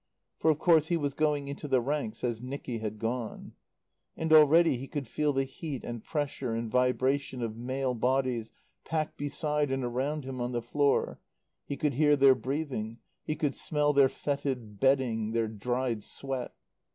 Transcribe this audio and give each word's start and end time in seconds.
For 0.39 0.49
of 0.49 0.57
course 0.57 0.87
he 0.87 0.97
was 0.97 1.13
going 1.13 1.47
into 1.47 1.67
the 1.67 1.79
ranks 1.79 2.23
as 2.23 2.41
Nicky 2.41 2.79
had 2.79 2.97
gone. 2.97 3.53
And 4.17 4.33
already 4.33 4.77
he 4.77 4.87
could 4.87 5.07
feel 5.07 5.31
the 5.31 5.43
heat 5.43 5.83
and 5.83 6.03
pressure 6.03 6.53
and 6.55 6.71
vibration 6.71 7.43
of 7.43 7.55
male 7.55 7.93
bodies 7.93 8.51
packed 8.83 9.15
beside 9.15 9.69
and 9.69 9.83
around 9.83 10.23
him 10.25 10.41
on 10.41 10.53
the 10.53 10.61
floor; 10.63 11.19
he 11.67 11.77
could 11.77 11.93
hear 11.93 12.15
their 12.15 12.33
breathing; 12.33 12.97
he 13.23 13.35
could 13.35 13.53
smell 13.53 13.93
their 13.93 14.09
fetid 14.09 14.79
bedding, 14.79 15.33
their 15.33 15.47
dried 15.47 16.01
sweat. 16.01 16.51